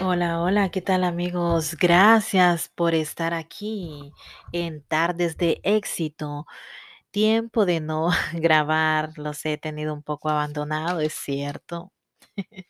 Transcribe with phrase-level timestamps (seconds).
[0.00, 1.76] Hola, hola, ¿qué tal amigos?
[1.76, 4.12] Gracias por estar aquí
[4.52, 6.46] en Tardes de Éxito.
[7.10, 11.92] Tiempo de no grabar, los he tenido un poco abandonado, es cierto,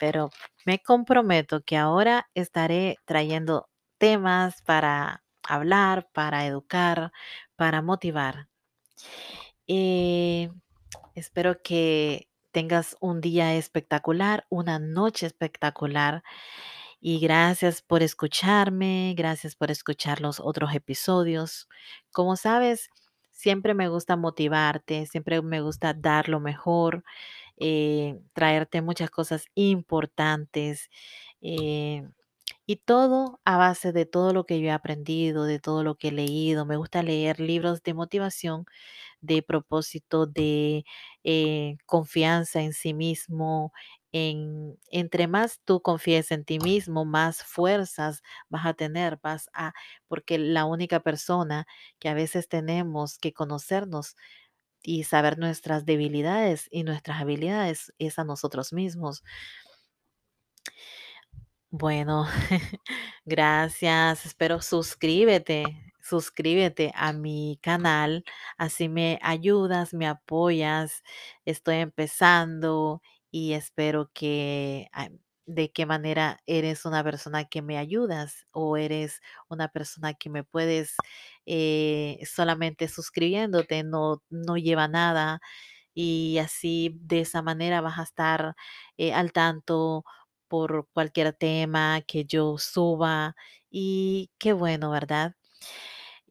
[0.00, 0.30] pero
[0.64, 3.68] me comprometo que ahora estaré trayendo
[3.98, 7.12] temas para hablar, para educar,
[7.56, 8.48] para motivar.
[9.66, 10.50] Eh,
[11.14, 16.22] espero que tengas un día espectacular, una noche espectacular
[17.00, 21.68] y gracias por escucharme, gracias por escuchar los otros episodios.
[22.12, 22.90] Como sabes,
[23.30, 27.04] siempre me gusta motivarte, siempre me gusta dar lo mejor,
[27.58, 30.90] eh, traerte muchas cosas importantes.
[31.42, 32.08] eh,
[32.66, 36.08] y todo a base de todo lo que yo he aprendido, de todo lo que
[36.08, 36.66] he leído.
[36.66, 38.66] Me gusta leer libros de motivación
[39.22, 40.84] de propósito, de
[41.24, 43.72] eh, confianza en sí mismo.
[44.12, 49.72] En, entre más tú confíes en ti mismo, más fuerzas vas a tener, vas a,
[50.08, 51.66] porque la única persona
[51.98, 54.16] que a veces tenemos que conocernos
[54.82, 59.24] y saber nuestras debilidades y nuestras habilidades es a nosotros mismos.
[61.70, 62.26] Bueno,
[63.24, 64.26] gracias.
[64.26, 68.24] Espero suscríbete, suscríbete a mi canal,
[68.58, 71.02] así me ayudas, me apoyas.
[71.44, 75.08] Estoy empezando y espero que ah,
[75.46, 80.44] de qué manera eres una persona que me ayudas o eres una persona que me
[80.44, 81.02] puedes
[81.46, 85.40] eh, solamente suscribiéndote, no, no lleva nada
[85.94, 88.54] y así de esa manera vas a estar
[88.98, 90.04] eh, al tanto
[90.48, 93.34] por cualquier tema que yo suba
[93.70, 95.34] y qué bueno, ¿verdad?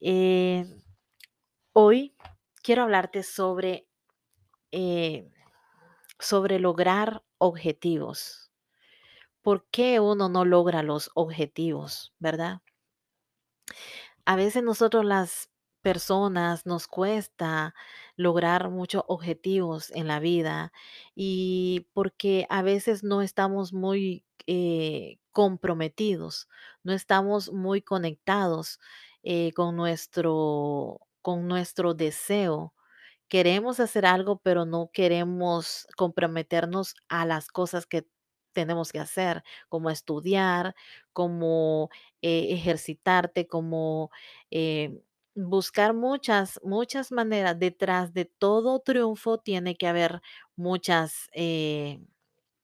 [0.02, 0.66] Eh,
[1.74, 2.16] hoy
[2.64, 3.88] quiero hablarte sobre,
[4.72, 5.32] eh,
[6.20, 8.52] sobre lograr objetivos.
[9.42, 12.62] ¿Por qué uno no logra los objetivos, verdad?
[14.26, 15.50] A veces nosotros las
[15.82, 17.74] personas nos cuesta
[18.16, 20.72] lograr muchos objetivos en la vida
[21.16, 26.48] y porque a veces no estamos muy eh, comprometidos,
[26.84, 28.80] no estamos muy conectados
[29.24, 32.74] eh, con nuestro, con nuestro deseo.
[33.30, 38.06] Queremos hacer algo, pero no queremos comprometernos a las cosas que
[38.54, 40.76] tenemos que hacer, como estudiar,
[41.14, 41.90] como
[42.22, 44.12] eh, ejercitarte, como
[44.52, 45.02] eh,
[45.36, 47.58] buscar muchas, muchas maneras.
[47.60, 50.22] Detrás de todo triunfo tiene que haber
[50.58, 51.30] muchas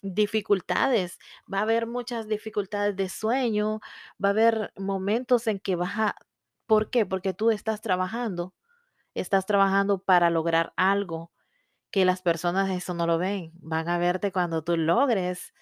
[0.01, 1.19] dificultades.
[1.51, 3.79] Va a haber muchas dificultades de sueño,
[4.23, 6.15] va a haber momentos en que vas a...
[6.67, 7.05] ¿Por qué?
[7.05, 8.53] Porque tú estás trabajando,
[9.15, 11.31] estás trabajando para lograr algo
[11.91, 13.51] que las personas eso no lo ven.
[13.55, 15.53] Van a verte cuando tú logres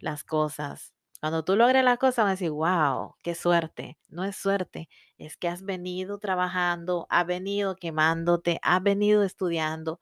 [0.00, 0.94] las cosas.
[1.20, 3.98] Cuando tú logres las cosas, van a decir, wow, qué suerte.
[4.08, 4.88] No es suerte,
[5.18, 10.00] es que has venido trabajando, has venido quemándote, has venido estudiando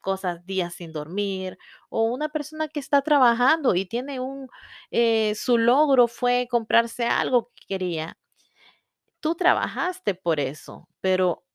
[0.00, 1.58] cosas días sin dormir,
[1.90, 4.48] o una persona que está trabajando y tiene un,
[4.90, 8.18] eh, su logro fue comprarse algo que quería.
[9.24, 11.46] Tú trabajaste por eso, pero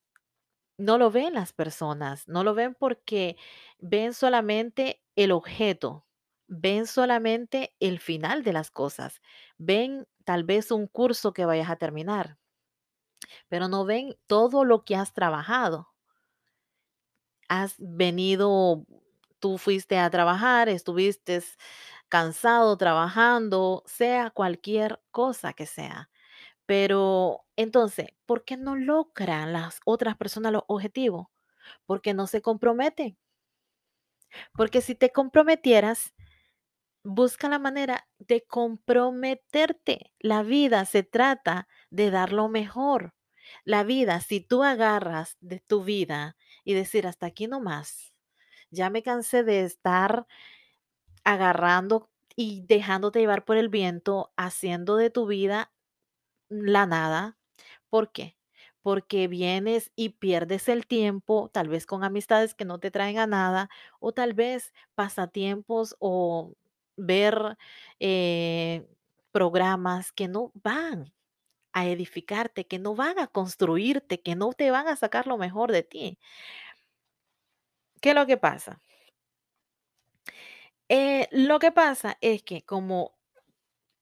[0.78, 3.36] no lo ven las personas, no lo ven porque
[3.78, 6.06] ven solamente el objeto,
[6.48, 9.22] ven solamente el final de las cosas,
[9.58, 12.38] ven tal vez un curso que vayas a terminar,
[13.48, 15.88] pero no ven todo lo que has trabajado.
[17.48, 18.84] Has venido,
[19.40, 21.42] tú fuiste a trabajar, estuviste
[22.08, 26.09] cansado trabajando, sea cualquier cosa que sea.
[26.70, 31.26] Pero entonces, ¿por qué no logran las otras personas los objetivos?
[31.84, 33.18] Porque no se comprometen.
[34.56, 36.14] Porque si te comprometieras,
[37.02, 40.12] busca la manera de comprometerte.
[40.20, 43.14] La vida se trata de dar lo mejor.
[43.64, 48.14] La vida, si tú agarras de tu vida y decir hasta aquí no más,
[48.70, 50.24] ya me cansé de estar
[51.24, 55.72] agarrando y dejándote llevar por el viento, haciendo de tu vida
[56.50, 57.38] la nada.
[57.90, 58.36] ¿Por qué?
[58.82, 63.26] Porque vienes y pierdes el tiempo, tal vez con amistades que no te traen a
[63.26, 63.70] nada,
[64.00, 66.54] o tal vez pasatiempos o
[66.96, 67.58] ver
[68.00, 68.86] eh,
[69.32, 71.12] programas que no van
[71.72, 75.72] a edificarte, que no van a construirte, que no te van a sacar lo mejor
[75.72, 76.18] de ti.
[78.02, 78.80] ¿Qué es lo que pasa?
[80.88, 83.14] Eh, lo que pasa es que como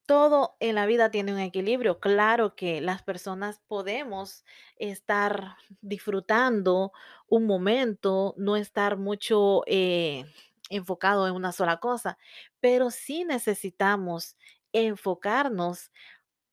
[0.09, 2.01] todo en la vida tiene un equilibrio.
[2.01, 4.43] Claro que las personas podemos
[4.77, 6.93] estar disfrutando
[7.29, 10.25] un momento, no estar mucho, eh,
[10.71, 12.17] enfocado en una sola cosa,
[12.59, 14.35] pero sí necesitamos
[14.73, 15.93] enfocarnos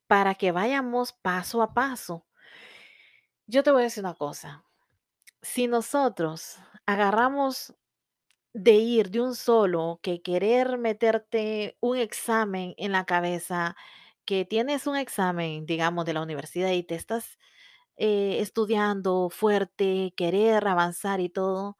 [0.07, 2.25] para que vayamos paso a paso.
[3.47, 4.65] Yo te voy a decir una cosa,
[5.41, 7.73] si nosotros agarramos
[8.55, 13.75] de ir de un solo, que querer meterte un examen en la cabeza,
[14.25, 17.37] que tienes un examen, digamos, de la universidad y te estás
[17.97, 21.77] eh, estudiando fuerte, querer avanzar y todo,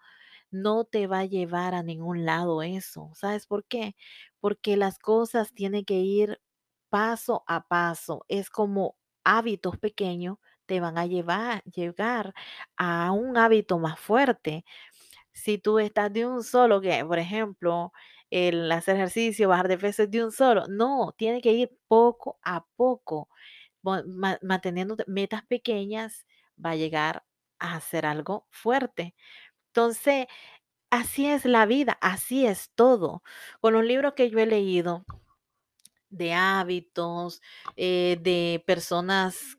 [0.51, 3.11] no te va a llevar a ningún lado eso.
[3.15, 3.95] ¿Sabes por qué?
[4.39, 6.41] Porque las cosas tienen que ir
[6.89, 8.25] paso a paso.
[8.29, 12.33] Es como hábitos pequeños te van a llevar, llegar
[12.77, 14.65] a un hábito más fuerte.
[15.35, 17.93] Si tú estás de un solo, que por ejemplo,
[18.31, 22.39] el hacer ejercicio, bajar de peso es de un solo, no, tiene que ir poco
[22.43, 23.29] a poco,
[23.83, 26.25] ma- manteniendo metas pequeñas,
[26.63, 27.25] va a llegar
[27.59, 29.15] a hacer algo fuerte.
[29.67, 30.27] Entonces,
[30.91, 33.23] así es la vida, así es todo.
[33.61, 35.05] Con los libros que yo he leído
[36.09, 37.41] de hábitos,
[37.75, 39.57] eh, de personas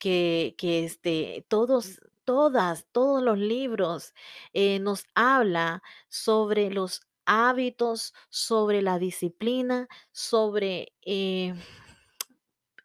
[0.00, 4.14] que que, este, todos todas, todos los libros,
[4.52, 11.54] eh, nos habla sobre los hábitos, sobre la disciplina, sobre, eh,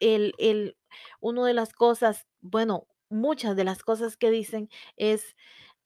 [0.00, 0.76] el el
[1.20, 5.36] uno de las cosas, bueno, muchas de las cosas que dicen es,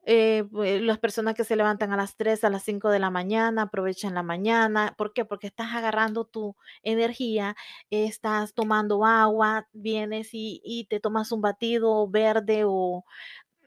[0.06, 3.10] eh, pue las personas que se levantan a las 3 a las 5 de la
[3.10, 5.24] mañana, aprovechan la mañana, ¿por qué?
[5.26, 7.56] Porque estás agarrando tu energía,
[7.90, 13.04] estás tomando agua, vienes y y te tomas un batido verde o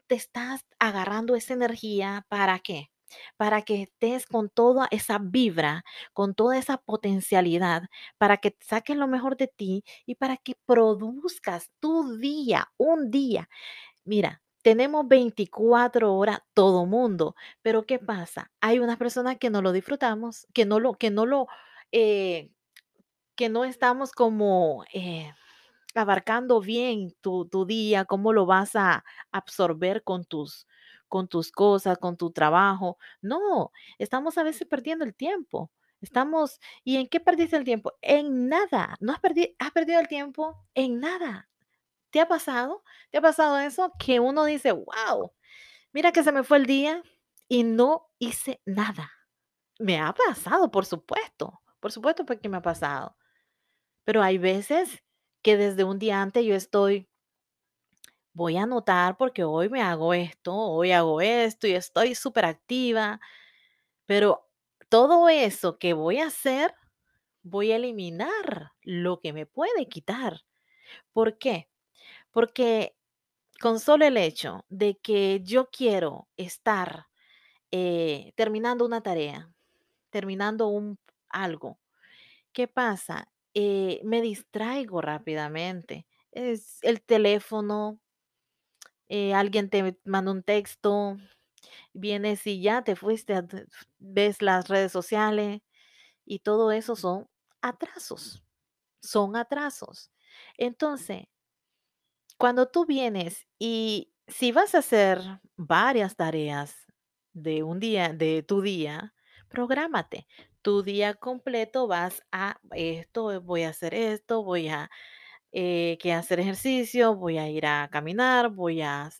[0.08, 2.90] te estás agarrando esa energía, ¿para qué?
[3.36, 7.84] Para que estés con toda esa vibra, con toda esa potencialidad,
[8.18, 13.48] para que saques lo mejor de ti y para que produzcas tu día, un día.
[14.04, 18.50] Mira, tenemos 24 horas todo mundo, pero ¿qué pasa?
[18.60, 21.46] Hay unas personas que no lo disfrutamos, que no lo, que no lo,
[21.92, 22.50] eh,
[23.36, 25.32] que no estamos como eh,
[25.98, 30.66] abarcando bien tu, tu día, cómo lo vas a absorber con tus,
[31.08, 32.98] con tus cosas, con tu trabajo.
[33.20, 35.70] No, estamos a veces perdiendo el tiempo.
[36.00, 37.92] Estamos, ¿y en qué perdiste el tiempo?
[38.02, 38.96] En nada.
[39.00, 41.48] No has perdido, has perdido el tiempo en nada.
[42.10, 42.84] ¿Te ha pasado?
[43.10, 43.92] ¿Te ha pasado eso?
[43.98, 45.32] Que uno dice, wow,
[45.92, 47.02] mira que se me fue el día
[47.48, 49.10] y no hice nada.
[49.78, 51.60] Me ha pasado, por supuesto.
[51.80, 53.16] Por supuesto porque me ha pasado.
[54.04, 55.02] Pero hay veces
[55.42, 57.08] que desde un día antes yo estoy,
[58.32, 63.20] voy a anotar porque hoy me hago esto, hoy hago esto y estoy súper activa,
[64.06, 64.48] pero
[64.88, 66.74] todo eso que voy a hacer,
[67.42, 70.42] voy a eliminar lo que me puede quitar.
[71.12, 71.68] ¿Por qué?
[72.32, 72.96] Porque
[73.60, 77.06] con solo el hecho de que yo quiero estar
[77.72, 79.52] eh, terminando una tarea,
[80.10, 80.98] terminando un
[81.30, 81.78] algo,
[82.52, 83.30] ¿qué pasa?
[83.60, 86.06] Eh, me distraigo rápidamente.
[86.30, 87.98] Es el teléfono,
[89.08, 91.16] eh, alguien te manda un texto,
[91.94, 93.34] vienes y ya te fuiste,
[93.98, 95.62] ves las redes sociales
[96.26, 97.28] y todo eso son
[97.62, 98.44] atrasos,
[99.02, 100.12] son atrasos.
[100.58, 101.26] Entonces,
[102.36, 105.20] cuando tú vienes y si vas a hacer
[105.56, 106.74] varias tareas
[107.32, 109.14] de un día, de tu día,
[109.48, 110.26] prográmate.
[110.62, 114.90] Tu día completo vas a esto, voy a hacer esto, voy a
[115.52, 119.10] eh, que hacer ejercicio, voy a ir a caminar, voy a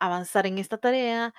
[0.00, 1.34] avanzar en esta tarea.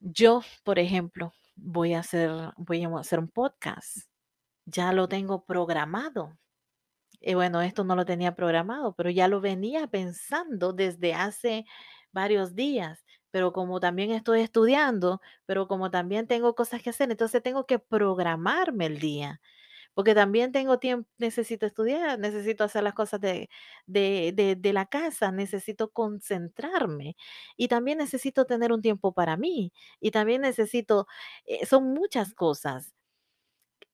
[0.00, 3.98] Yo, por ejemplo, voy a hacer, voy a hacer un podcast.
[4.66, 6.38] Ya lo tengo programado.
[7.20, 11.66] Y bueno, esto no lo tenía programado, pero ya lo venía pensando desde hace
[12.12, 13.05] varios días.
[13.36, 17.78] Pero como también estoy estudiando, pero como también tengo cosas que hacer, entonces tengo que
[17.78, 19.42] programarme el día.
[19.94, 23.50] Porque también tengo tiempo, necesito estudiar, necesito hacer las cosas de,
[23.86, 27.16] de, de, la casa, necesito concentrarme
[27.58, 31.06] y también necesito tener un tiempo para mí y también necesito,
[31.46, 32.94] eh, son muchas cosas.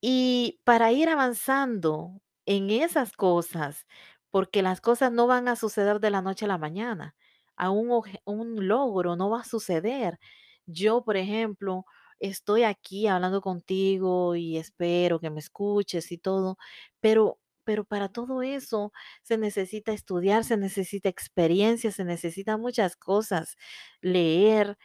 [0.01, 3.87] Y para ir avanzando en esas cosas,
[4.31, 7.15] porque las cosas no van a suceder de la noche a la mañana,
[7.57, 10.19] a un, un logro no va a suceder.
[10.67, 11.85] Yo, por ejemplo,
[12.21, 16.57] estoy aquí hablando contigo y espero que me escuches y todo,
[17.01, 18.93] pero, pero para todo eso
[19.23, 23.57] se necesita estudiar, se necesita experiencia, se necesitan muchas cosas,
[24.01, 24.79] leer,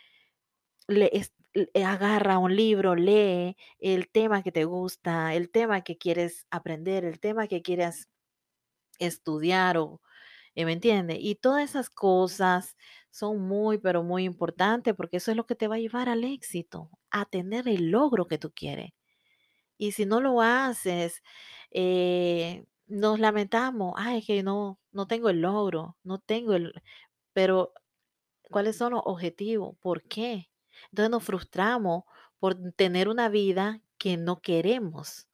[0.89, 7.05] eh, agarra un libro, lee el tema que te gusta, el tema que quieres aprender,
[7.05, 8.07] el tema que quieras
[8.99, 10.01] estudiar o,
[10.65, 11.17] ¿me entiendes?
[11.21, 12.75] Y todas esas cosas
[13.11, 16.23] son muy, pero muy importantes, porque eso es lo que te va a llevar al
[16.23, 16.89] éxito.
[17.11, 18.91] a tener el logro que tú quieres.
[19.77, 21.21] Y si no lo haces,
[21.71, 26.73] eh, nos lamentamos, ay, que no, no tengo el logro, no tengo el,
[27.33, 27.73] pero
[28.43, 29.77] ¿cuáles son los objetivos?
[29.79, 30.49] ¿Por qué?
[30.91, 32.03] Entonces nos frustramos
[32.39, 35.26] por tener una vida que no queremos.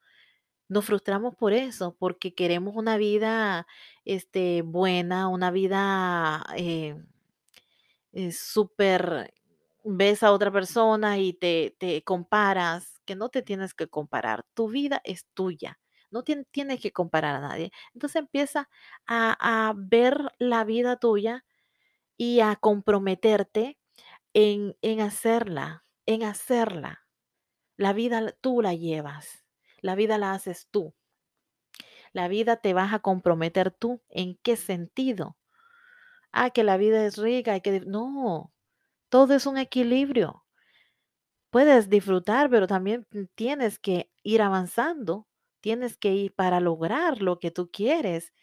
[0.73, 3.67] Nos frustramos por eso, porque queremos una vida
[4.05, 6.95] este, buena, una vida eh,
[8.11, 9.33] eh, súper,
[9.83, 14.69] ves a otra persona y te, te comparas, que no te tienes que comparar, tu
[14.69, 15.79] vida es tuya,
[16.11, 17.71] no tienes que comparar a nadie.
[17.93, 18.69] Entonces empieza
[19.07, 21.45] a, a ver la vida tuya
[22.17, 23.79] y a comprometerte
[24.33, 27.07] en, en hacerla, en hacerla.
[27.77, 29.42] La vida tú la llevas,
[29.83, 30.95] la vida la haces tú.
[32.13, 34.01] La vida te vas a comprometer tú.
[34.09, 35.37] ¿En qué sentido?
[36.31, 37.81] Ah, que la vida es rica, hay que...
[37.81, 38.53] No,
[39.09, 40.45] todo es un equilibrio.
[41.51, 45.27] Puedes disfrutar, pero también tienes que ir avanzando.
[45.61, 48.33] Tienes que ir para lograr lo que tú quieres.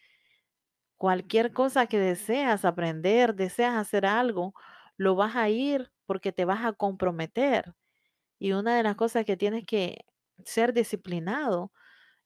[0.97, 4.53] Cualquier cosa que deseas aprender, deseas hacer algo,
[4.95, 7.73] lo vas a ir porque te vas a comprometer.
[8.39, 10.05] Y una de las cosas que tienes que
[10.45, 11.71] ser disciplinado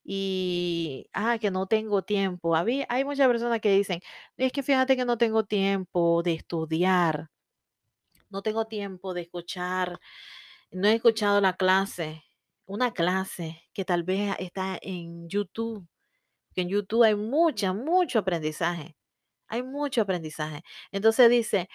[0.04, 2.54] y, ah, que no tengo tiempo.
[2.56, 4.00] hay muchas personas que dicen,
[4.36, 7.30] es que fíjate que no tengo tiempo de estudiar,
[8.30, 9.98] no tengo tiempo de escuchar,
[10.70, 12.24] no he escuchado la clase,
[12.66, 15.86] una clase que tal vez está en YouTube,
[16.54, 18.96] que en YouTube hay mucha, mucho aprendizaje,
[19.48, 20.62] hay mucho aprendizaje.
[20.92, 21.68] Entonces dice,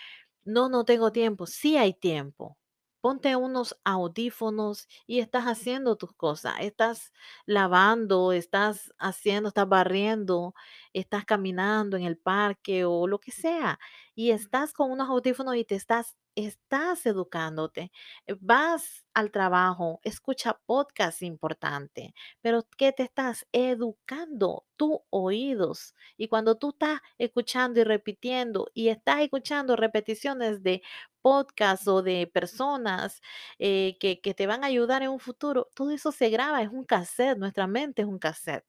[0.43, 2.57] no, no tengo tiempo, sí hay tiempo
[3.01, 7.11] ponte unos audífonos y estás haciendo tus cosas, estás
[7.45, 10.53] lavando, estás haciendo, estás barriendo,
[10.93, 13.79] estás caminando en el parque o lo que sea,
[14.15, 17.91] y estás con unos audífonos y te estás estás educándote,
[18.27, 24.65] eh, vas al trabajo, escucha podcast importante, pero ¿qué te estás educando?
[24.77, 25.93] Tus oídos.
[26.17, 30.81] Y cuando tú estás escuchando y repitiendo y estás escuchando repeticiones de
[31.21, 33.21] podcast o de personas
[33.59, 36.69] eh, que, que te van a ayudar en un futuro, todo eso se graba, es
[36.69, 38.65] un cassette, nuestra mente es un cassette.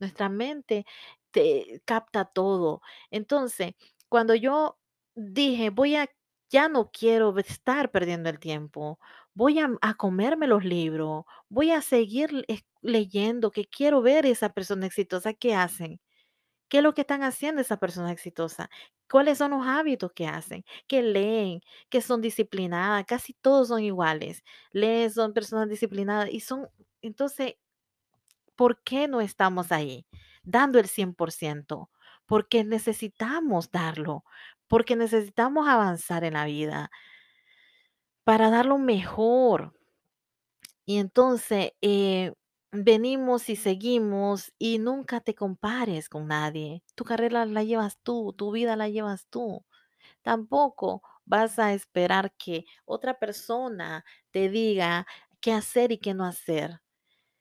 [0.00, 0.86] Nuestra mente
[1.30, 2.80] te capta todo.
[3.10, 3.74] Entonces,
[4.08, 4.78] cuando yo
[5.14, 6.08] dije, voy a
[6.50, 8.98] ya no quiero estar perdiendo el tiempo.
[9.34, 12.44] Voy a, comerme los libros, voy a seguir
[12.82, 16.00] leyendo, que quiero ver esa persona exitosa, ¿qué hacen?
[16.68, 18.70] ¿Qué es lo que están haciendo esa persona exitosa?
[19.10, 20.64] ¿Cuáles son los hábitos que hacen?
[20.88, 21.62] ¿Qué leen?
[21.88, 23.04] ¿Que son disciplinadas?
[23.06, 24.44] Casi todos son iguales.
[24.72, 26.68] Leen, son personas disciplinadas y son,
[27.02, 27.54] entonces,
[28.56, 30.06] ¿por qué no estamos ahí
[30.42, 31.90] dando el 100%?
[32.26, 34.24] Porque necesitamos darlo,
[34.70, 36.90] porque necesitamos avanzar en la vida
[38.24, 39.74] para dar lo mejor.
[40.86, 42.32] Y entonces eh,
[42.70, 46.84] venimos y seguimos y nunca te compares con nadie.
[46.94, 49.64] Tu carrera la llevas tú, tu vida la llevas tú.
[50.22, 55.06] Tampoco vas a esperar que otra persona te diga
[55.40, 56.80] qué hacer y qué no hacer.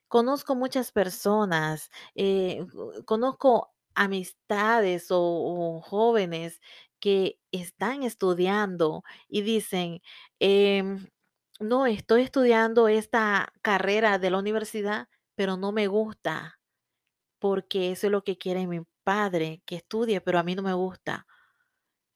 [0.08, 2.66] Conozco muchas personas, eh,
[3.06, 6.62] conozco amistades o, jóvenes
[7.00, 10.02] que están estudiando y dicen,
[10.40, 11.08] em,
[11.60, 16.60] no, estoy estudiando esta carrera de la universidad, pero no me gusta,
[17.40, 20.74] porque eso es lo que quiere mi padre, que estudie, pero a mí no me
[20.74, 21.28] gusta.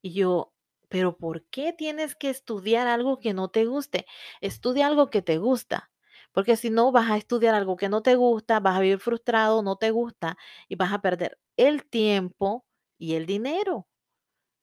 [0.02, 0.54] Y yo,
[0.90, 4.06] pero ¿por qué tienes que estudiar algo que no te guste?
[4.42, 5.92] Estudia algo que te gusta.
[6.34, 9.62] Porque si no, vas a estudiar algo que no te gusta, vas a vivir frustrado,
[9.64, 10.38] no te gusta
[10.68, 12.66] y vas a perder el tiempo
[12.98, 13.88] y el dinero.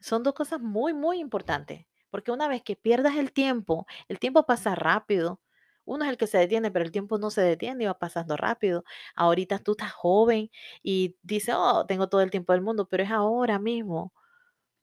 [0.01, 1.87] Son dos cosas muy, muy importantes.
[2.11, 5.41] Porque una vez que pierdas el tiempo, el tiempo pasa rápido.
[5.85, 8.37] Uno es el que se detiene, pero el tiempo no se detiene y va pasando
[8.37, 8.85] rápido.
[9.17, 10.51] Ahorita tú estás joven
[10.83, 14.13] y dices, oh, tengo todo el tiempo del mundo, pero es ahora mismo.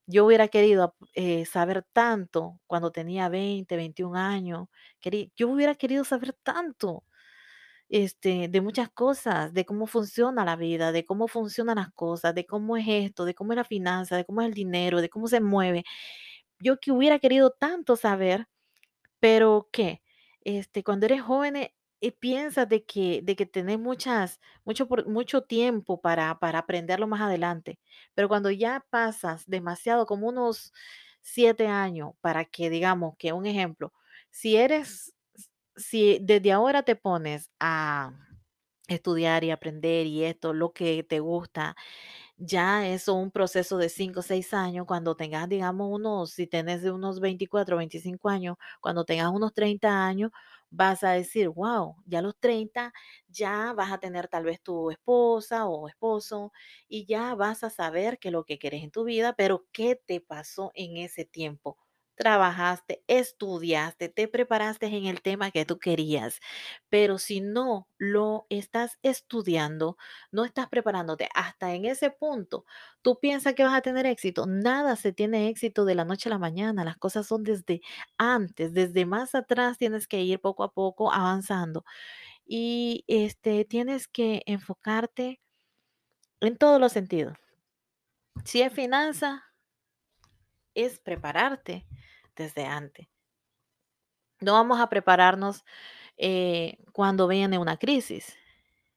[0.08, 4.68] Yo hubiera querido eh, saber tanto cuando tenía 20, 21 años.
[5.36, 7.04] yo hubiera querido saber tanto
[7.90, 12.46] este, de muchas cosas, de cómo funciona la vida, de cómo funcionan las cosas, de
[12.46, 15.28] cómo es esto, de cómo es la finanza, de cómo es el dinero, de cómo
[15.28, 15.84] se mueve.
[16.60, 18.48] Yo que hubiera querido tanto saber,
[19.20, 20.02] pero ¿qué?
[20.42, 25.44] Este, cuando eres joven eh, y piensas de que, de que tenés muchas, mucho, mucho
[25.44, 27.80] tiempo para, para aprenderlo más adelante,
[28.16, 30.74] pero cuando ya pasas demasiado, como unos
[31.22, 33.94] siete años, para que digamos que un ejemplo,
[34.30, 35.14] si eres,
[35.78, 38.14] si desde ahora te pones a
[38.88, 41.76] estudiar y aprender y esto, lo que te gusta,
[42.38, 46.84] ya eso un proceso de 5 o 6 años, cuando tengas, digamos, unos, si tenés
[46.86, 50.32] unos 24 o 25 años, cuando tengas unos 30 años,
[50.70, 52.94] vas a decir, wow, ya a los 30
[53.28, 56.52] ya vas a tener tal vez tu esposa o esposo
[56.88, 59.96] y ya vas a saber qué es lo que quieres en tu vida, pero ¿qué
[59.96, 61.78] te pasó en ese tiempo?
[62.18, 66.40] Trabajaste, estudiaste, te preparaste en el tema que tú querías,
[66.90, 69.98] pero si no lo estás estudiando,
[70.32, 72.66] no estás preparándote hasta en ese punto,
[73.04, 74.48] tú piensas que vas a tener éxito.
[74.48, 77.82] Nada se tiene éxito de la noche a la mañana, las cosas son desde
[78.18, 81.86] antes, desde más atrás tienes que ir poco a poco avanzando
[82.46, 85.40] y este tienes que enfocarte
[86.42, 87.38] en todos los sentidos.
[88.46, 89.44] Si es finanza,
[90.78, 91.86] es prepararte
[92.36, 93.08] desde antes.
[94.40, 95.66] No vamos a prepararnos
[96.18, 98.38] eh, cuando viene una crisis.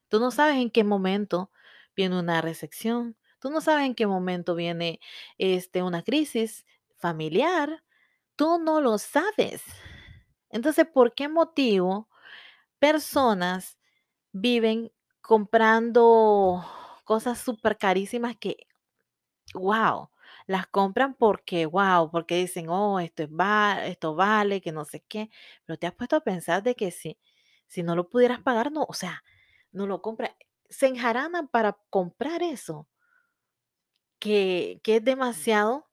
[0.08, 1.50] Tú no sabes en qué momento
[1.96, 3.16] viene una recesión.
[3.40, 5.00] Tú no sabes en qué momento viene
[5.38, 6.66] este, una crisis
[6.98, 7.82] familiar.
[8.36, 9.62] Tú no lo sabes.
[10.50, 12.08] Entonces, ¿por qué motivo
[12.78, 13.78] personas
[14.32, 16.64] viven comprando
[17.04, 18.66] cosas súper carísimas que,
[19.54, 20.10] wow,
[20.50, 25.00] las compran porque, wow, porque dicen, oh, esto, es va esto vale, que no sé
[25.08, 25.30] qué,
[25.64, 27.18] pero te has puesto a pensar de que si,
[27.68, 29.22] si no lo pudieras pagar, no, o sea,
[29.72, 30.36] no lo compra,
[30.68, 32.88] se enjaranan para comprar eso,
[34.18, 35.88] que, que es demasiado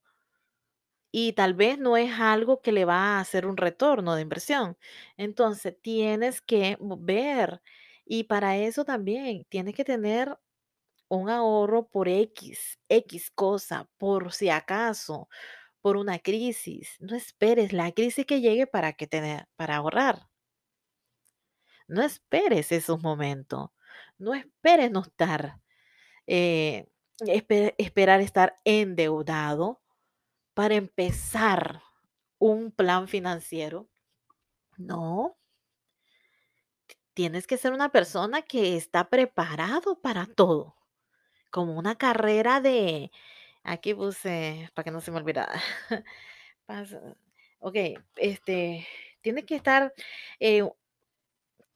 [1.11, 4.77] y tal vez no es algo que le va a hacer un retorno de inversión.
[5.17, 7.61] Entonces, tienes que ver
[8.05, 10.37] y para eso también tienes que tener
[11.09, 15.29] un ahorro por X, X cosa, por si acaso,
[15.81, 16.97] por una crisis.
[16.99, 20.29] No esperes la crisis que llegue para que tener, para ahorrar.
[21.87, 23.69] No esperes esos momentos.
[24.17, 25.61] No esperes no estar,
[26.27, 26.87] eh,
[27.21, 29.81] esper- esperar estar endeudado
[30.55, 31.81] para empezar
[32.39, 33.89] un plan financiero.
[34.77, 35.37] No,
[37.13, 40.76] tienes que ser una persona que está preparado para todo,
[41.57, 43.11] como una carrera de,
[43.63, 45.59] aquí puse, para que no se me olvidara.
[47.59, 47.75] Ok,
[48.17, 48.87] este,
[49.21, 49.91] tiene que estar,
[50.39, 50.63] eh,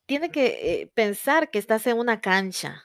[0.06, 2.84] tiene que eh, pensar que estás en una cancha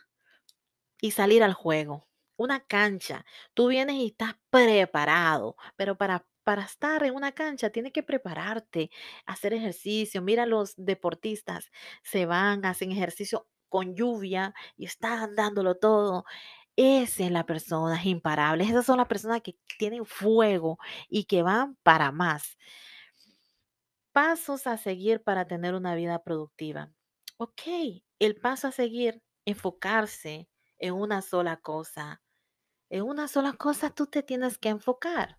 [1.02, 2.08] y salir al juego.
[2.36, 3.26] Una cancha.
[3.54, 8.90] Tú vienes y estás preparado, pero para, para estar en una cancha tienes que prepararte,
[9.26, 10.22] hacer ejercicio.
[10.22, 11.70] Mira, los deportistas
[12.02, 16.24] se van, hacen ejercicio con lluvia y están dándolo todo.
[16.76, 18.64] Esa es la persona, es imparable.
[18.64, 22.56] Esas son las personas que tienen fuego y que van para más.
[24.12, 26.90] Pasos a seguir para tener una vida productiva.
[27.36, 27.62] Ok,
[28.18, 32.22] el paso a seguir, enfocarse en una sola cosa.
[32.90, 35.38] En una sola cosa tú te tienes que enfocar.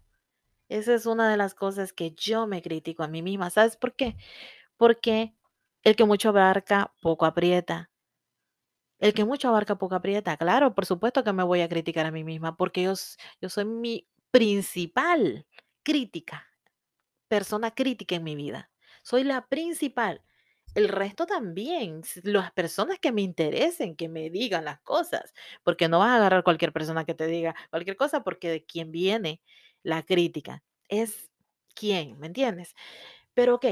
[0.69, 3.49] Esa es una de las cosas que yo me critico a mí misma.
[3.51, 4.17] ¿Sabes por qué?
[4.77, 5.35] Porque
[5.83, 7.91] el que mucho abarca, poco aprieta.
[8.99, 10.37] El que mucho abarca, poco aprieta.
[10.37, 12.93] Claro, por supuesto que me voy a criticar a mí misma porque yo,
[13.41, 15.45] yo soy mi principal
[15.83, 16.47] crítica
[17.27, 18.71] persona crítica en mi vida.
[19.03, 20.21] Soy la principal.
[20.75, 25.33] El resto también, las personas que me interesen, que me digan las cosas,
[25.63, 28.91] porque no vas a agarrar cualquier persona que te diga cualquier cosa, porque de quién
[28.91, 29.41] viene
[29.83, 31.29] la crítica es
[31.73, 32.75] quién, ¿me entiendes?
[33.33, 33.65] Pero ok,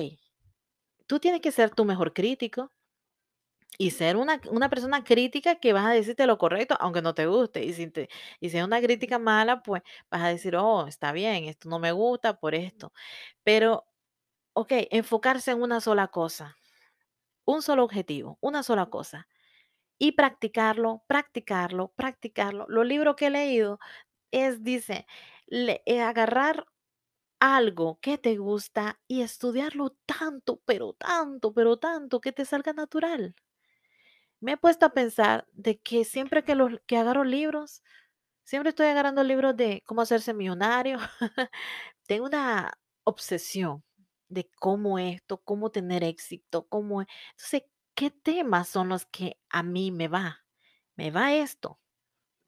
[1.08, 2.72] tú tienes que ser tu mejor crítico
[3.78, 7.28] y ser una, una persona crítica que vas a decirte lo correcto, aunque no te
[7.28, 7.64] guste.
[7.64, 8.10] Y si, te,
[8.40, 11.80] y si es una crítica mala, pues vas a decir, oh, está bien, esto no
[11.80, 12.94] me gusta por esto.
[13.44, 13.86] Pero
[14.54, 16.58] Ok, enfocarse en una sola cosa,
[17.46, 19.28] un solo objetivo, una sola cosa.
[20.00, 22.66] Y practicarlo, practicarlo, practicarlo.
[22.70, 23.80] Los libros que he leído
[24.32, 25.08] es, dice,
[25.50, 26.68] eh, agarrar
[27.40, 33.36] algo que te gusta y estudiarlo tanto, pero tanto, pero tanto, que te salga natural.
[34.46, 37.82] Me he puesto a pensar de que siempre que, los, que agarro libros,
[38.44, 41.00] siempre estoy agarrando libros de cómo hacerse millonario,
[42.08, 43.84] Tengo una obsesión
[44.30, 47.64] de cómo esto, cómo tener éxito, cómo e entonces,
[47.96, 50.46] ¿qué temas son los que a mí me va?
[50.96, 51.80] Me va esto,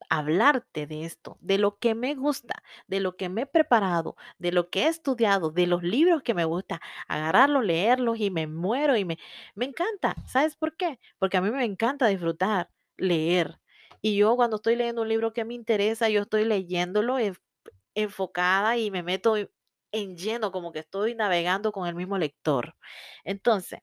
[0.09, 4.51] hablarte de esto, de lo que me gusta, de lo que me he preparado, de
[4.51, 8.95] lo que he estudiado, de los libros que me gusta, agarrarlos, leerlos y me muero
[8.97, 9.17] y me
[9.55, 10.99] me encanta, ¿sabes por qué?
[11.19, 13.59] Porque a mí me encanta disfrutar, leer.
[14.01, 17.17] Y yo cuando estoy leyendo un libro que me interesa, yo estoy leyéndolo
[17.95, 19.49] enfocada y me meto en
[19.93, 22.75] en lleno, como que estoy navegando con el mismo lector.
[23.23, 23.79] Entonces,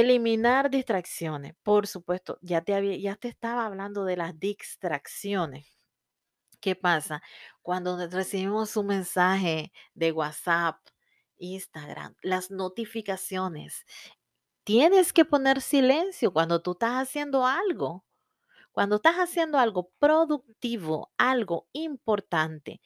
[0.00, 1.54] eliminar distracciones.
[1.62, 5.78] Por supuesto, ya te había, ya te estaba hablando de las distracciones.
[6.60, 7.22] ¿Qué pasa?
[7.62, 10.78] Cuando recibimos un mensaje de WhatsApp,
[11.38, 13.84] Instagram, las notificaciones,
[14.64, 18.04] Tienes que poner silencio cuando tú estás haciendo algo.
[18.72, 22.80] Cuando estás haciendo algo productivo, algo importante,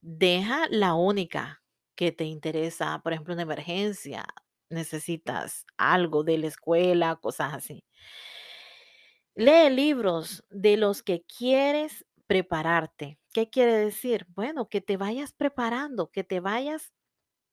[0.00, 1.62] deja la única
[1.94, 4.26] que te interesa, por ejemplo, una emergencia,
[4.70, 7.84] necesitas algo de la escuela, cosas así.
[9.34, 13.18] Lee libros de los que quieres prepararte.
[13.32, 14.26] ¿Qué quiere decir?
[14.30, 16.92] Bueno, que te vayas preparando, que te vayas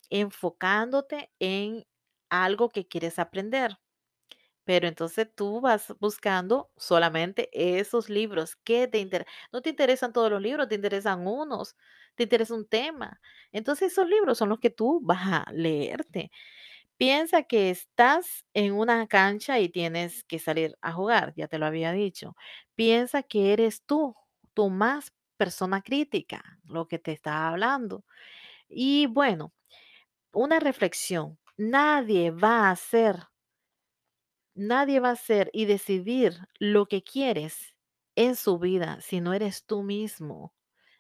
[0.10, 1.86] enfocándote en
[2.30, 3.78] algo que quieres aprender.
[4.65, 9.34] Pero entonces tú vas buscando solamente esos libros que te interesan.
[9.54, 11.76] No te interesan todos los libros, te interesan unos,
[12.15, 13.21] te interesa un tema.
[13.52, 16.32] Entonces esos libros son los que tú vas a leerte.
[16.97, 21.65] Piensa que estás en una cancha y tienes que salir a jugar, ya te lo
[21.65, 22.36] había dicho.
[22.75, 24.15] Piensa que eres tú,
[24.53, 28.06] tu más persona crítica, lo que te está hablando.
[28.69, 29.53] Y bueno,
[30.34, 31.39] una reflexión.
[31.58, 33.17] Nadie va a hacer
[34.56, 37.75] Nadie va a hacer y decidir lo que quieres
[38.15, 40.53] en su vida si no eres tú mismo.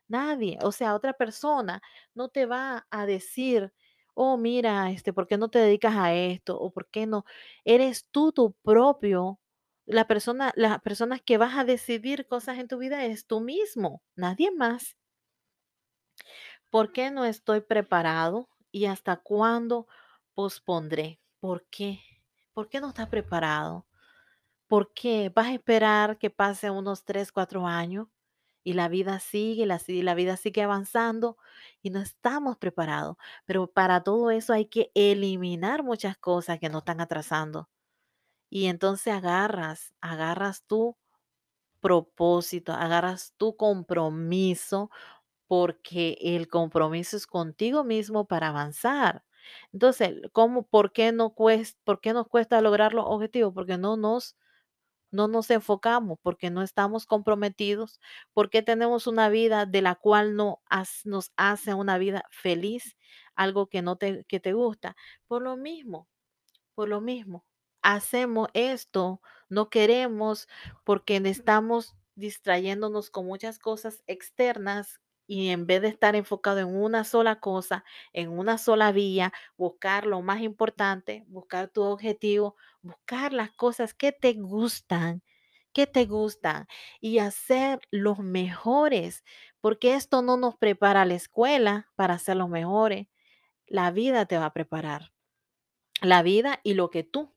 [0.07, 1.81] Nadie, o sea, otra persona
[2.15, 3.73] no te va a decir,
[4.15, 6.59] oh, mira, este, ¿por qué no te dedicas a esto?
[6.59, 7.25] O ¿por qué no?
[7.65, 9.39] Eres tú tu propio,
[9.85, 14.01] la persona, las personas que vas a decidir cosas en tu vida es tú mismo,
[14.15, 14.97] nadie más.
[16.69, 18.49] ¿Por qué no estoy preparado?
[18.71, 19.87] ¿Y hasta cuándo
[20.33, 21.19] pospondré?
[21.39, 22.01] ¿Por qué?
[22.53, 23.85] ¿Por qué no estás preparado?
[24.67, 25.31] ¿Por qué?
[25.35, 28.07] ¿Vas a esperar que pase unos 3, 4 años?
[28.63, 31.37] Y la vida sigue, la, la vida sigue avanzando
[31.81, 33.17] y no estamos preparados.
[33.45, 37.69] Pero para todo eso hay que eliminar muchas cosas que nos están atrasando.
[38.49, 40.97] Y entonces agarras, agarras tu
[41.81, 44.89] propósito, agarras tu compromiso,
[45.47, 49.25] porque el compromiso es contigo mismo para avanzar.
[49.73, 53.53] Entonces, ¿cómo, por qué no cuesta, por qué nos cuesta lograr los objetivos?
[53.53, 54.37] Porque no nos
[55.13, 58.01] no nos enfocamos porque no estamos comprometidos,
[58.33, 60.61] porque tenemos una vida de la cual no
[61.05, 62.97] nos hace una vida feliz,
[63.35, 64.95] algo que no te, que te gusta.
[65.27, 66.07] Por lo mismo,
[66.75, 67.45] por lo mismo,
[67.81, 70.47] hacemos esto, no queremos
[70.83, 77.03] porque estamos distrayéndonos con muchas cosas externas y en vez de estar enfocado en una
[77.03, 77.83] sola cosa,
[78.13, 84.11] en una sola vía, buscar lo más importante, buscar tu objetivo, buscar las cosas que
[84.11, 85.23] te gustan,
[85.73, 86.67] que te gustan
[87.01, 89.23] y hacer los mejores,
[89.61, 93.07] porque esto no nos prepara a la escuela para ser los mejores,
[93.67, 95.11] la vida te va a preparar.
[96.01, 97.33] La vida y lo que tú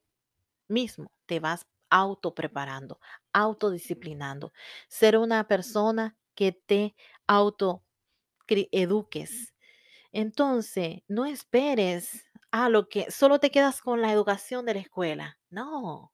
[0.67, 2.99] mismo te vas auto preparando,
[3.33, 4.53] autodisciplinando.
[4.89, 6.95] Ser una persona que te
[7.27, 7.83] auto
[8.47, 9.55] cri- eduques.
[10.13, 15.39] Entonces, no esperes a lo que solo te quedas con la educación de la escuela.
[15.49, 16.13] No,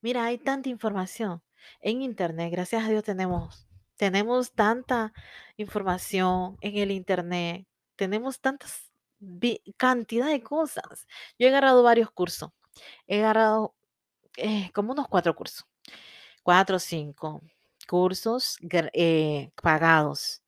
[0.00, 1.42] mira, hay tanta información
[1.80, 2.50] en internet.
[2.52, 5.12] Gracias a Dios tenemos tenemos tanta
[5.56, 7.66] información en el internet.
[7.96, 8.92] Tenemos tantas
[9.78, 11.06] cantidad de cosas.
[11.38, 12.50] Yo he agarrado varios cursos.
[13.06, 13.74] He agarrado
[14.38, 15.66] eh, como unos cuatro cursos,
[16.44, 17.42] cuatro o cinco
[17.86, 18.58] cursos
[18.94, 20.42] eh, pagados,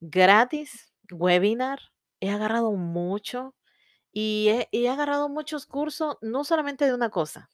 [0.00, 1.80] gratis, webinar.
[2.20, 3.54] He agarrado mucho
[4.12, 7.50] y he, agarrado muchos cursos, no solamente de una cosa,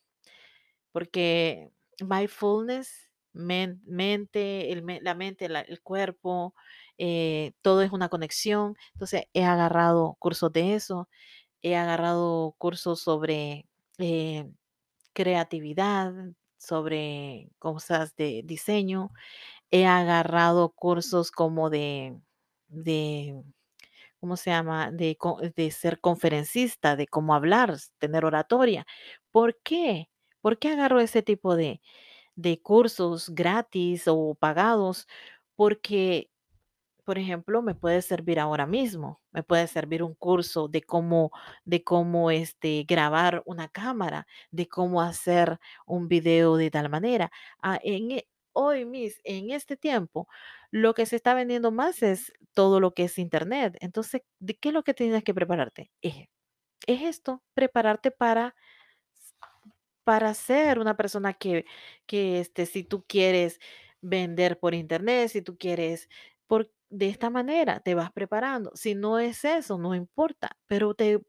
[0.92, 6.54] porque mindfulness, men- mente, el la mente, el cuerpo,
[6.98, 8.76] eh, todo es una conexión.
[8.94, 11.08] Entonces he agarrado cursos de eso,
[11.62, 13.66] he agarrado cursos sobre
[13.98, 14.50] eh,
[15.14, 16.12] creatividad,
[16.62, 19.12] sobre cosas de diseño.
[19.70, 22.18] He agarrado cursos como de,
[22.68, 23.42] de
[24.20, 24.90] ¿cómo se llama?
[24.92, 25.16] De,
[25.56, 28.86] de ser conferencista, de cómo hablar, tener oratoria.
[29.30, 30.10] ¿Por qué?
[30.40, 31.80] ¿Por qué agarro ese tipo de,
[32.36, 35.08] de cursos gratis o pagados?
[35.56, 36.30] Porque
[37.04, 41.30] por ejemplo, me puede servir ahora mismo, me puede servir un curso de cómo,
[41.64, 47.30] de cómo este, grabar una cámara, de cómo hacer un video de tal manera.
[47.62, 50.28] Ah, en, e- hoy, mis, en este tiempo,
[50.70, 53.76] lo que se está vendiendo más es todo lo que es internet.
[53.80, 55.90] Entonces, ¿de qué es lo que tienes que prepararte?
[56.02, 56.28] Es,
[56.86, 58.54] es esto, prepararte para
[60.04, 61.64] para ser una persona que
[62.06, 63.60] que, este, si tú quieres
[64.00, 66.08] vender por internet, si tú quieres
[66.92, 68.72] de esta manera te vas preparando.
[68.76, 71.20] Si no es eso, no importa, pero te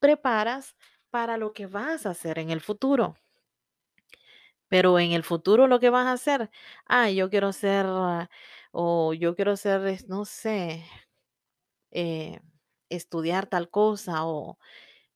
[0.00, 0.76] preparas
[1.10, 3.16] para lo que vas a hacer en el futuro.
[4.68, 6.50] Pero en el futuro lo que vas a hacer,
[6.86, 8.30] ah, yo quiero ser, ah,
[8.72, 10.84] o yo quiero ser, no sé,
[11.90, 12.40] eh,
[12.88, 14.58] estudiar tal cosa, o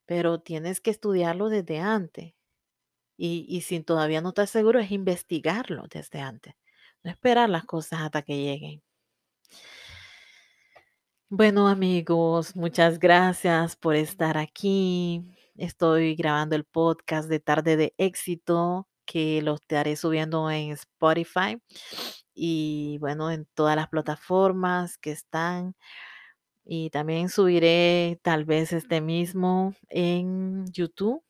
[0.07, 2.35] pero tienes que estudiarlo desde antes.
[3.19, 6.55] Y, y si todavía no estás seguro, es investigarlo desde antes.
[7.05, 8.83] No esperar las cosas hasta que lleguen.
[11.29, 15.25] Bueno, amigos, muchas gracias por estar aquí.
[15.57, 21.61] Estoy grabando el podcast de Tarde de Éxito que lo estaré subiendo en Spotify
[22.35, 25.75] y bueno, en todas las plataformas que están.
[26.65, 31.23] Y también subiré tal vez este mismo en YouTube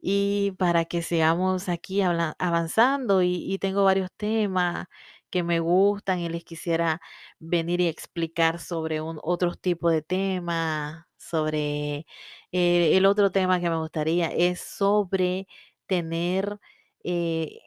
[0.00, 4.86] y para que sigamos aquí avanzando y, y tengo varios temas
[5.32, 7.00] que me gustan y les quisiera
[7.40, 12.06] venir y explicar sobre un otro tipo de tema, sobre
[12.52, 15.46] eh, el otro tema que me gustaría es sobre
[15.86, 16.58] tener
[17.04, 17.58] eh,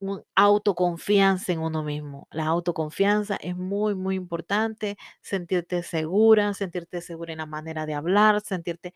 [0.00, 2.28] un autoconfianza en uno mismo.
[2.30, 8.40] La autoconfianza es muy, muy importante, sentirte segura, sentirte segura en la manera de hablar,
[8.40, 8.94] sentirte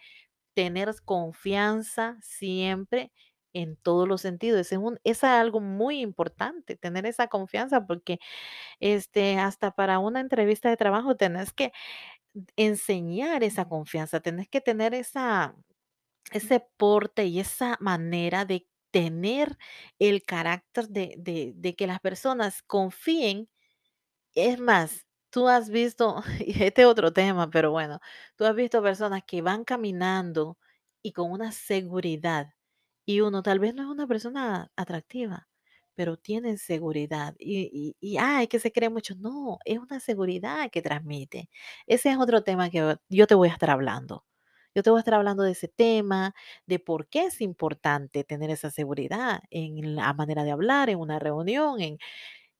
[0.55, 3.13] tener confianza siempre
[3.55, 4.73] en todos los sentidos.
[4.73, 8.19] Es, un, es algo muy importante, tener esa confianza, porque
[8.81, 11.73] este, hasta para una entrevista de trabajo tenés que
[12.57, 15.55] enseñar esa confianza, tenés que tener esa,
[16.33, 19.59] ese porte y esa manera de tener
[19.99, 23.49] el carácter de, de, de que las personas confíen
[24.35, 28.01] es más, tú has visto, y este es otro tema, pero bueno,
[28.37, 30.59] tú has visto personas que van caminando
[31.03, 32.53] y con una seguridad,
[33.07, 35.49] y uno tal vez no es una persona atractiva,
[35.95, 37.35] pero tienen seguridad.
[37.39, 39.15] Y, y, y ay, que se cree mucho.
[39.17, 41.51] No, es una seguridad que transmite.
[41.87, 44.25] Ese es otro tema que yo te voy a estar hablando.
[44.75, 46.35] Yo te voy a estar hablando de ese tema,
[46.67, 51.19] de por qué es importante tener esa seguridad en la manera de hablar, en una
[51.19, 51.99] reunión, en,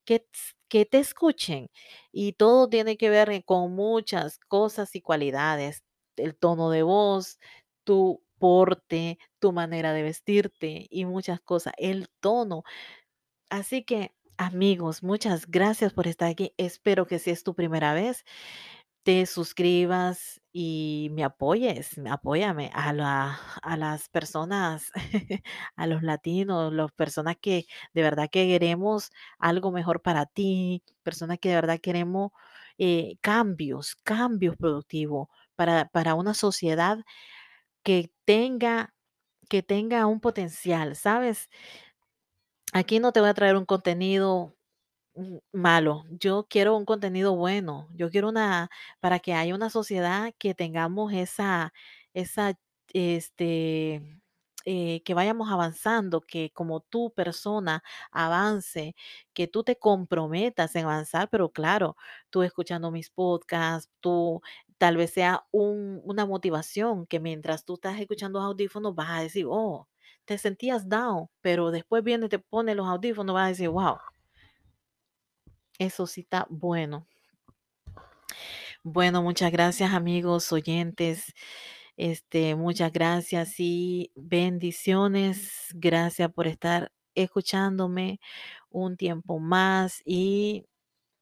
[0.05, 0.27] que,
[0.69, 1.71] que te escuchen.
[2.13, 5.83] Y todo tiene que ver eh, con muchas cosas y cualidades.
[6.17, 7.39] El tono de voz,
[7.85, 8.23] tu
[9.39, 11.75] tu manera de vestirte y muchas cosas.
[11.79, 12.65] El tono.
[13.51, 16.55] Así que, amigos, muchas gracias por estar aquí.
[16.59, 18.25] Espero que si es tu primera vez,
[19.05, 24.93] te suscribas y me apoyes, me- apóyame a, la, a las personas,
[25.77, 31.39] a los latinos, las personas que de verdad que queremos algo mejor para ti, personas
[31.41, 32.31] que de verdad queremos
[32.79, 36.99] eh, cambios, cambios productivos para, para una sociedad
[37.83, 38.95] que tenga,
[39.51, 41.51] que tenga un potencial, ¿sabes?
[42.75, 44.55] Aquí no te voy a traer un contenido
[45.53, 46.05] malo.
[46.11, 47.89] Yo quiero un contenido bueno.
[47.95, 51.73] Yo quiero una, para que haya una sociedad que tengamos esa,
[52.15, 52.55] esa,
[52.93, 54.21] este,
[54.65, 58.95] eh, que vayamos avanzando, que como tu persona avance,
[59.35, 61.97] que tú te comprometas en avanzar, pero claro,
[62.31, 64.41] tú escuchando mis podcasts, tú
[64.83, 69.47] tal vez sea un- una motivación que mientras tú estás escuchando audífonos vas a decir,
[69.49, 69.89] oh,
[70.25, 73.99] te sentías down, pero después viene y te pone los audífonos, vas a decir, wow,
[75.79, 77.07] eso sí está bueno.
[78.83, 81.33] Bueno, muchas gracias amigos oyentes.
[81.97, 85.69] Este, muchas gracias y bendiciones.
[85.75, 88.21] Gracias por estar escuchándome
[88.71, 90.67] un tiempo más y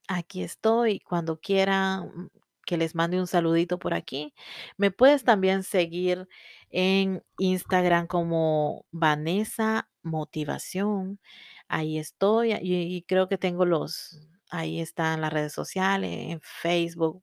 [0.07, 2.31] aquí estoy cuando quieran
[2.71, 4.33] que les mande un saludito por aquí.
[4.77, 6.29] Me puedes también seguir
[6.69, 11.19] en Instagram como Vanessa Motivación.
[11.67, 17.21] Ahí estoy y, creo que tengo los, ahí están las redes sociales, en Facebook,